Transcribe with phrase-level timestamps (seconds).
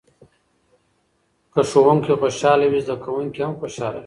[1.53, 3.99] که ښوونکی خوشحاله وي زده کوونکي هم خوشحاله وي.